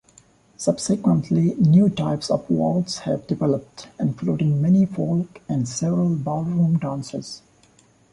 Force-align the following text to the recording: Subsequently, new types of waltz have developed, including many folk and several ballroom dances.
Subsequently, 0.57 1.53
new 1.57 1.87
types 1.87 2.31
of 2.31 2.49
waltz 2.49 2.97
have 3.01 3.27
developed, 3.27 3.87
including 3.99 4.59
many 4.59 4.83
folk 4.87 5.41
and 5.47 5.69
several 5.69 6.15
ballroom 6.15 6.79
dances. 6.79 7.43